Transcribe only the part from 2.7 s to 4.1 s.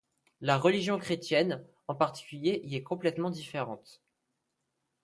est complètement différente.